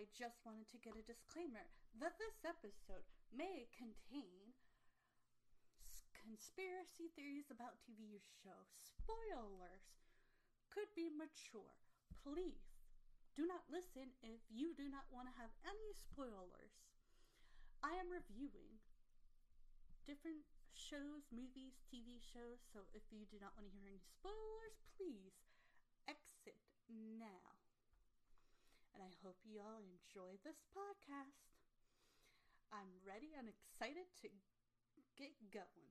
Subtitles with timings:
[0.00, 1.68] I just wanted to get a disclaimer
[2.00, 4.56] that this episode may contain
[6.16, 9.84] conspiracy theories about TV shows, spoilers,
[10.72, 11.76] could be mature.
[12.24, 12.80] Please
[13.36, 16.80] do not listen if you do not want to have any spoilers.
[17.84, 18.80] I am reviewing
[20.08, 24.80] different shows, movies, TV shows, so if you do not want to hear any spoilers,
[24.96, 25.44] please
[26.08, 26.56] exit
[26.88, 27.60] now.
[28.96, 31.52] And I hope you all enjoy this podcast.
[32.72, 34.28] I'm ready and excited to
[35.18, 35.90] get going.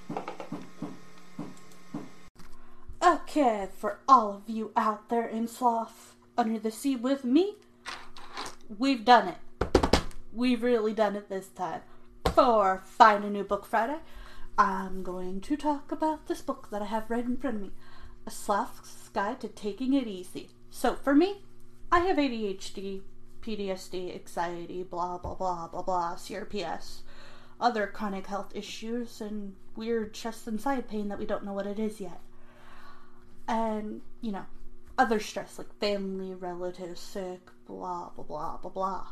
[3.03, 7.55] Okay, for all of you out there in Sloth Under the Sea with me,
[8.77, 10.07] we've done it.
[10.31, 11.81] We've really done it this time.
[12.35, 13.97] For Find a New Book Friday,
[14.55, 17.71] I'm going to talk about this book that I have right in front of me
[18.27, 20.51] A Sloth's Guide to Taking It Easy.
[20.69, 21.41] So, for me,
[21.91, 23.01] I have ADHD,
[23.41, 26.99] PTSD, anxiety, blah, blah, blah, blah, blah, CRPS,
[27.59, 31.65] other chronic health issues, and weird chest and side pain that we don't know what
[31.65, 32.21] it is yet
[33.47, 34.45] and you know
[34.97, 39.07] other stress like family relatives sick blah blah blah blah blah.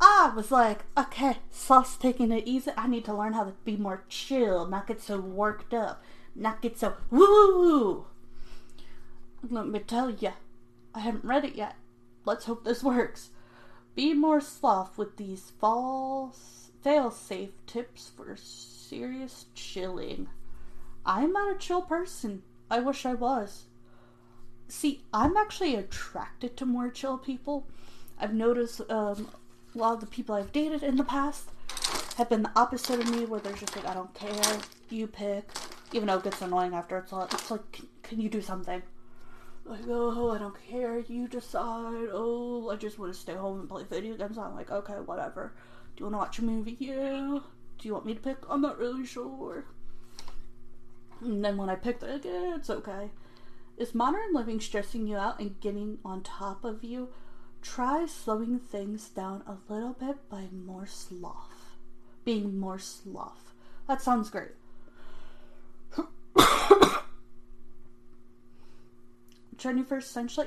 [0.00, 2.70] I was like okay Sloth's taking it easy.
[2.76, 6.02] I need to learn how to be more chill not get so worked up
[6.34, 8.06] not get so woo
[9.48, 10.32] let me tell you
[10.94, 11.76] i haven't read it yet.
[12.24, 13.30] Let's hope this works.
[13.94, 20.28] Be more sloth with these false fail-safe tips for serious chilling.
[21.04, 23.64] I'm not a chill person I wish I was.
[24.68, 27.66] See, I'm actually attracted to more chill people.
[28.18, 29.28] I've noticed um,
[29.74, 31.48] a lot of the people I've dated in the past
[32.16, 34.58] have been the opposite of me, where they're just like, I don't care,
[34.90, 35.48] you pick.
[35.92, 38.82] Even though it gets annoying after it's like, it's like, can, can you do something?
[39.64, 42.08] Like, oh, I don't care, you decide.
[42.12, 44.38] Oh, I just want to stay home and play video games.
[44.38, 45.52] I'm like, okay, whatever.
[45.96, 46.76] Do you want to watch a movie?
[46.80, 47.38] Yeah.
[47.78, 48.38] Do you want me to pick?
[48.48, 49.66] I'm not really sure.
[51.20, 53.10] And then when I picked it, yeah, it's okay.
[53.76, 57.08] Is modern living stressing you out and getting on top of you?
[57.62, 61.76] Try slowing things down a little bit by more sloth.
[62.24, 63.52] Being more sloth.
[63.88, 64.52] That sounds great.
[69.56, 70.46] 21st century.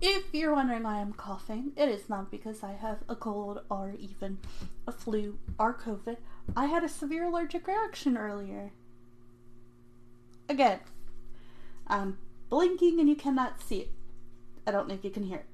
[0.00, 3.94] If you're wondering why I'm coughing, it is not because I have a cold or
[3.98, 4.38] even
[4.86, 6.16] a flu or COVID.
[6.56, 8.72] I had a severe allergic reaction earlier.
[10.48, 10.80] Again,
[11.86, 12.18] I'm
[12.48, 13.90] blinking and you cannot see it.
[14.66, 15.46] I don't think you can hear it.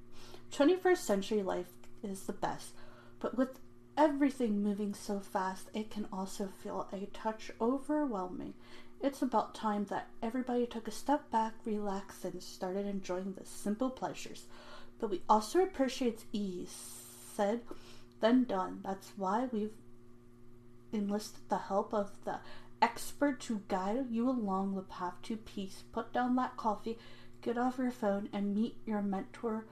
[0.52, 2.74] 21st century life is the best,
[3.20, 3.58] but with
[3.96, 8.54] everything moving so fast, it can also feel a touch overwhelming.
[9.00, 13.90] It's about time that everybody took a step back, relaxed, and started enjoying the simple
[13.90, 14.46] pleasures.
[14.98, 16.74] But we also appreciate ease.
[17.34, 17.60] Said,
[18.20, 18.80] then done.
[18.82, 19.74] That's why we've
[20.92, 22.38] enlisted the help of the
[22.80, 25.84] expert to guide you along the path to peace.
[25.92, 26.98] Put down that coffee,
[27.42, 29.66] get off your phone, and meet your mentor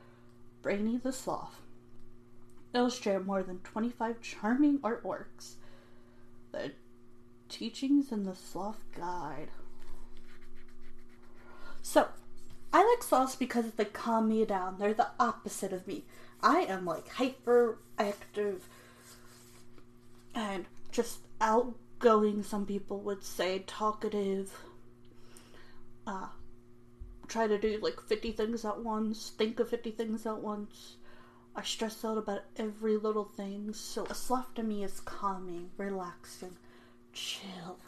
[0.63, 1.61] Brainy the Sloth.
[2.75, 5.55] Illustrated more than 25 charming artworks.
[6.53, 6.73] The
[7.49, 9.51] Teachings in the Sloth Guide.
[11.81, 12.09] So,
[12.73, 14.79] I like sloths because they calm me down.
[14.79, 16.05] They're the opposite of me.
[16.43, 18.63] I am like hyperactive
[20.35, 21.21] and just
[21.97, 24.53] outgoing, some people would say, talkative.
[26.07, 26.29] Uh,
[27.27, 30.97] try to do like 50 things at once, think of 50 things at once.
[31.55, 36.57] I stress out about every little thing, so a sloth to me is calming, relaxing,
[37.13, 37.79] chill.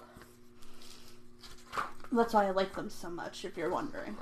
[2.11, 4.16] That's why I like them so much, if you're wondering.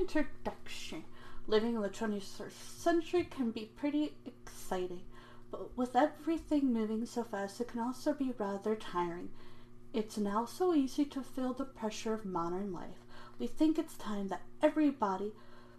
[0.00, 1.04] Introduction.
[1.46, 5.02] Living in the 21st century can be pretty exciting,
[5.52, 9.30] but with everything moving so fast, it can also be rather tiring.
[9.92, 13.06] It's now so easy to feel the pressure of modern life.
[13.38, 15.30] We think it's time that everybody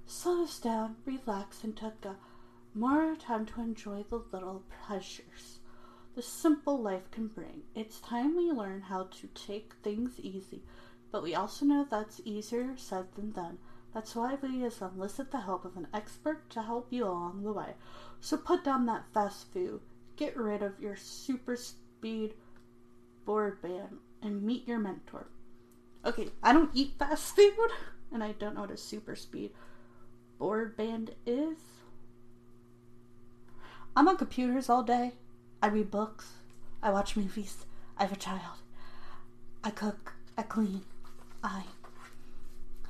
[0.05, 2.15] slows down, relax, and took a
[2.73, 5.59] more time to enjoy the little pleasures
[6.15, 7.63] the simple life can bring.
[7.73, 10.61] It's time we learn how to take things easy,
[11.11, 13.57] but we also know that's easier said than done.
[13.93, 17.75] That's why we enlisted the help of an expert to help you along the way.
[18.19, 19.81] So put down that fast food,
[20.15, 22.33] get rid of your super speed
[23.25, 25.27] board band, and meet your mentor.
[26.05, 27.69] Okay, I don't eat fast food,
[28.11, 29.51] and I don't know what a super speed
[30.39, 31.57] board band is.
[33.95, 35.13] I'm on computers all day.
[35.61, 36.33] I read books.
[36.81, 37.65] I watch movies.
[37.97, 38.57] I have a child.
[39.63, 40.13] I cook.
[40.35, 40.81] I clean.
[41.43, 41.63] I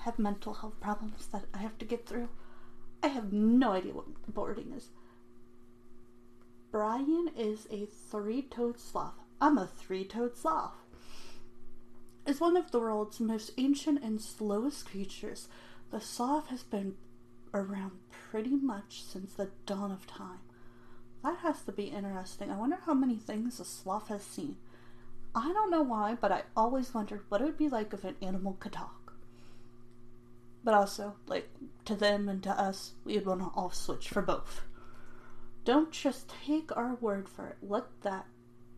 [0.03, 2.29] have mental health problems that I have to get through.
[3.01, 4.89] I have no idea what boarding is.
[6.71, 9.15] Brian is a three toed sloth.
[9.39, 10.73] I'm a three toed sloth.
[12.25, 15.47] Is one of the world's most ancient and slowest creatures.
[15.91, 16.95] The sloth has been
[17.53, 20.39] around pretty much since the dawn of time.
[21.23, 22.49] That has to be interesting.
[22.49, 24.57] I wonder how many things a sloth has seen.
[25.35, 28.15] I don't know why, but I always wondered what it would be like if an
[28.21, 29.02] animal could talk.
[30.63, 31.49] But also, like,
[31.85, 34.61] to them and to us, we'd want to all switch for both.
[35.65, 37.57] Don't just take our word for it.
[37.61, 38.27] Let that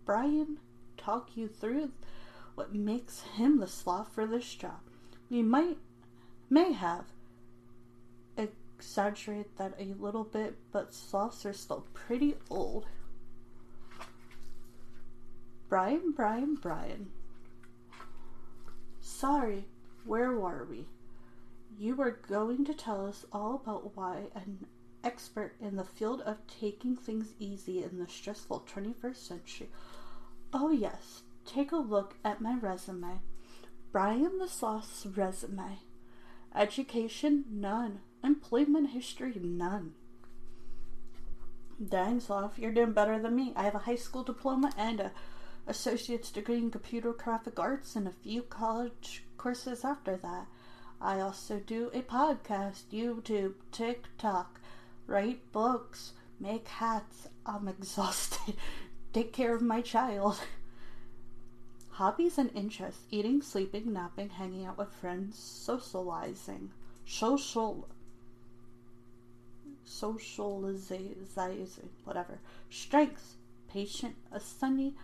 [0.06, 0.60] Brian
[0.98, 1.92] talk you through
[2.56, 4.80] what makes him the sloth for this job.
[5.30, 5.78] We might,
[6.50, 7.06] may have
[8.78, 12.86] exaggerate that a little bit, but sloths are still pretty old.
[15.70, 17.12] Brian, Brian, Brian.
[19.00, 19.66] Sorry,
[20.06, 20.86] where were we?
[21.78, 24.66] You were going to tell us all about why an
[25.04, 29.70] expert in the field of taking things easy in the stressful 21st century.
[30.54, 33.20] Oh, yes, take a look at my resume.
[33.92, 35.80] Brian the Sloth's resume.
[36.56, 38.00] Education, none.
[38.24, 39.94] Employment history, none.
[41.84, 43.52] Dang, Sloth, you're doing better than me.
[43.56, 45.12] I have a high school diploma and a
[45.68, 50.48] associate's degree in computer graphic arts and a few college courses after that.
[51.02, 54.60] I also do a podcast, YouTube, TikTok,
[55.08, 57.28] write books, make hats.
[57.46, 58.56] I'm exhausted.
[59.14, 60.40] Take care of my child.
[61.92, 66.72] Hobbies and interests eating, sleeping, napping, hanging out with friends, socializing.
[67.06, 67.88] Social
[69.86, 71.16] socializing,
[72.04, 72.40] whatever.
[72.70, 73.36] Strengths,
[73.72, 74.96] patient, a sunny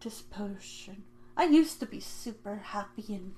[0.00, 1.02] disposition.
[1.36, 3.34] I used to be super happy and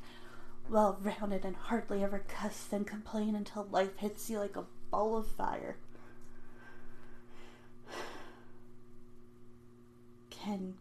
[0.68, 5.16] well rounded and hardly ever cuss and complain until life hits you like a ball
[5.16, 5.76] of fire.
[10.30, 10.74] Can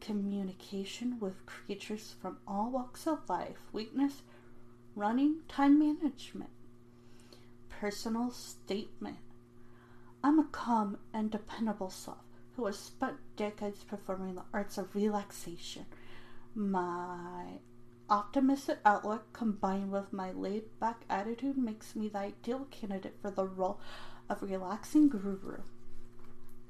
[0.00, 4.22] communication with creatures from all walks of life, weakness,
[4.94, 6.50] running, time management
[7.80, 9.18] personal statement.
[10.22, 12.18] I'm a calm and dependable self
[12.56, 15.86] who has spent decades performing the arts of relaxation.
[16.54, 17.60] My
[18.10, 23.44] optimistic outlook combined with my laid back attitude makes me the ideal candidate for the
[23.44, 23.80] role
[24.28, 25.58] of relaxing guru.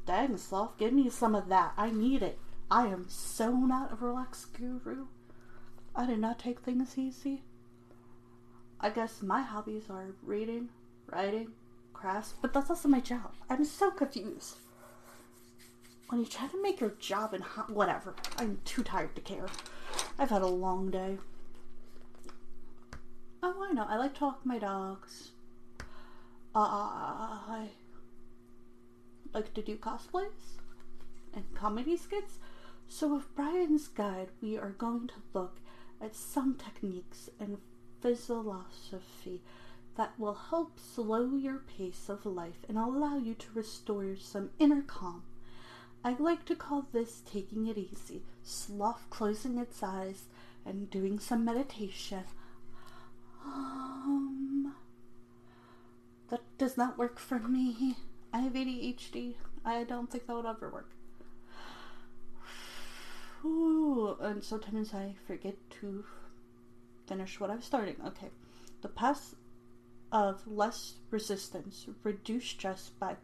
[0.07, 1.75] Dang, Sloth, give me some of that.
[1.77, 2.39] I need it.
[2.71, 5.07] I am so not a relaxed guru.
[5.95, 7.43] I did not take things easy.
[8.81, 10.69] I guess my hobbies are reading,
[11.07, 11.49] writing,
[11.93, 13.35] crafts, but that's also my job.
[13.51, 14.57] I'm so confused.
[16.09, 19.47] When you try to make your job in hot, whatever, I'm too tired to care.
[20.19, 21.19] I've had a long day.
[23.43, 23.87] Oh, I know.
[23.89, 25.31] I like to walk my dogs.
[26.55, 27.69] Uh, I
[29.33, 30.59] like to do cosplays
[31.35, 32.39] and comedy skits.
[32.89, 35.61] So, with Brian's guide, we are going to look
[36.01, 37.59] at some techniques and
[38.01, 39.43] philosophy
[39.97, 44.83] that will help slow your pace of life and allow you to restore some inner
[44.83, 45.23] calm.
[46.05, 50.25] I like to call this taking it easy, sloth closing its eyes
[50.65, 52.25] and doing some meditation.
[53.45, 54.75] Um,
[56.31, 57.97] that does not work for me.
[58.33, 59.35] I have ADHD.
[59.65, 60.91] I don't think that would ever work.
[63.45, 66.05] Ooh, and sometimes I forget to
[67.07, 67.97] finish what I'm starting.
[68.05, 68.29] Okay.
[68.83, 69.35] The path
[70.13, 73.17] of less resistance, reduce stress by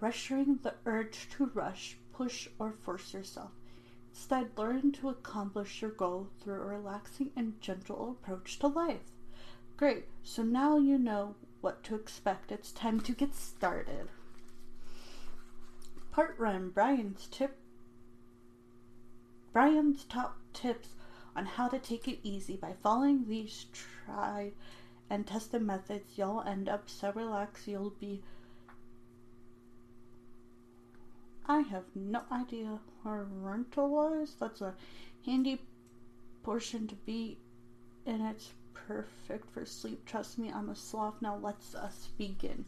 [0.00, 3.50] pressuring the urge to rush, push, or force yourself.
[4.10, 9.10] Instead, learn to accomplish your goal through a relaxing and gentle approach to life.
[9.76, 12.52] Great, so now you know what to expect.
[12.52, 14.08] It's time to get started.
[16.12, 17.58] Part run Brian's tip
[19.52, 20.88] Brian's top tips
[21.36, 24.52] on how to take it easy by following these tried
[25.08, 26.16] and tested methods.
[26.16, 28.22] You'll end up so relaxed you'll be
[31.46, 34.34] I have no idea where rental was.
[34.38, 34.74] That's a
[35.24, 35.60] handy
[36.42, 37.38] portion to be
[38.06, 40.04] and it's perfect for sleep.
[40.04, 41.14] Trust me, I'm a sloth.
[41.20, 42.64] Now let's us begin.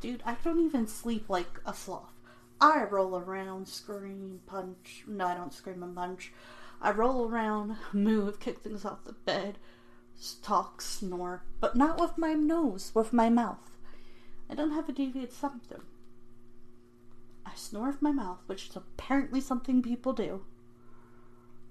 [0.00, 2.12] Dude, I don't even sleep like a sloth.
[2.60, 5.04] I roll around, scream, punch.
[5.06, 6.32] No, I don't scream and punch.
[6.80, 9.58] I roll around, move, kick things off the bed,
[10.42, 13.76] talk, snore, but not with my nose, with my mouth.
[14.48, 15.82] I don't have a deviant septum.
[17.56, 20.44] Snore with my mouth, which is apparently something people do.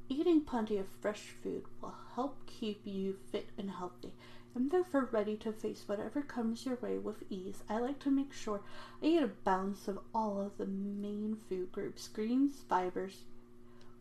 [0.09, 4.13] Eating plenty of fresh food will help keep you fit and healthy
[4.55, 7.61] and therefore ready to face whatever comes your way with ease.
[7.69, 8.61] I like to make sure
[9.03, 13.25] I eat a balance of all of the main food groups greens, fibers,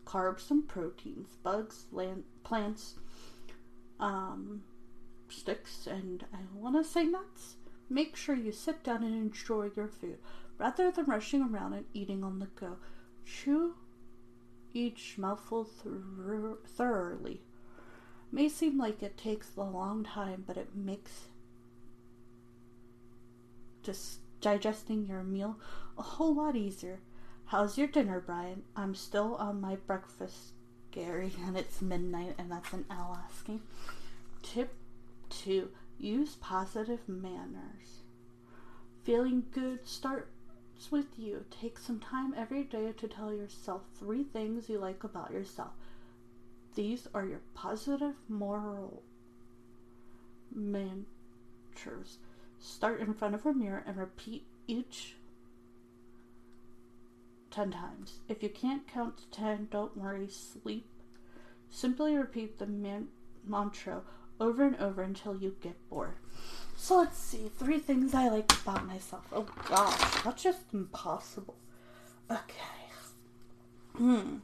[0.05, 2.95] carbs, and proteins, bugs, land, plants,
[3.99, 4.63] um,
[5.27, 7.57] sticks, and I want to say nuts.
[7.89, 10.17] Make sure you sit down and enjoy your food
[10.57, 12.77] rather than rushing around and eating on the go.
[13.25, 13.75] Chew
[14.73, 15.63] each mouthful
[16.77, 17.41] thoroughly
[18.35, 21.29] may seem like it takes a long time, but it makes
[23.81, 25.57] just digesting your meal
[25.97, 26.99] a whole lot easier.
[27.45, 28.63] How's your dinner, Brian?
[28.75, 30.53] I'm still on my breakfast,
[30.91, 33.61] Gary, and it's midnight, and that's an L asking.
[34.43, 34.73] Tip
[35.29, 38.03] two use positive manners.
[39.03, 39.87] Feeling good
[40.91, 41.45] with you.
[41.49, 45.71] Take some time every day to tell yourself three things you like about yourself.
[46.75, 49.01] These are your positive moral
[50.53, 52.17] mantras.
[52.59, 55.15] Start in front of a mirror and repeat each
[57.51, 58.19] 10 times.
[58.27, 60.87] If you can't count to 10, don't worry, sleep.
[61.69, 63.09] Simply repeat the man-
[63.45, 64.01] mantra
[64.39, 66.17] over and over until you get bored.
[66.77, 67.49] So let's see.
[67.57, 69.25] Three things I like about myself.
[69.31, 71.55] Oh gosh, that's just impossible.
[72.29, 72.41] Okay.
[73.97, 74.37] Hmm.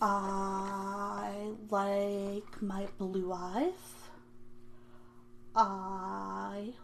[0.00, 1.32] I
[1.70, 3.72] like my blue eyes.
[5.56, 6.74] I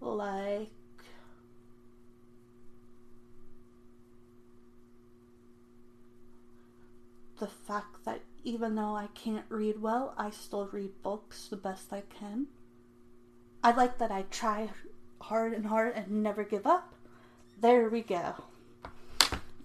[0.00, 0.70] like
[7.38, 11.92] the fact that even though I can't read well, I still read books the best
[11.92, 12.46] I can.
[13.62, 14.70] I like that I try
[15.20, 16.94] hard and hard and never give up.
[17.60, 18.34] There we go.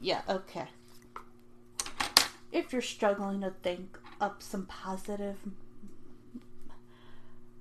[0.02, 0.68] Yeah, okay
[2.54, 5.38] if you're struggling to think up some positive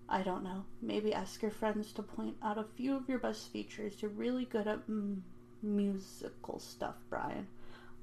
[0.09, 0.65] I don't know.
[0.83, 3.95] Maybe ask your friends to point out a few of your best features.
[4.03, 4.81] You're really good at
[5.63, 7.47] musical stuff, Brian.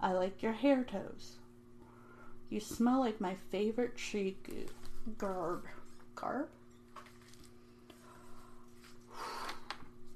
[0.01, 1.35] I like your hair toes.
[2.49, 4.37] You smell like my favorite tree
[5.17, 5.65] garb.
[6.15, 6.47] Garb?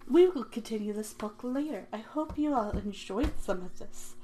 [0.10, 1.88] We will continue this book later.
[1.94, 4.16] I hope you all enjoyed some of this.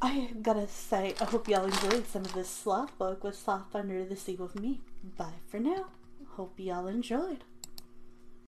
[0.00, 4.04] I gotta say, I hope y'all enjoyed some of this sloth book with Sloth Under
[4.04, 4.80] the Sea with me.
[5.16, 5.86] Bye for now.
[6.32, 7.44] Hope y'all enjoyed.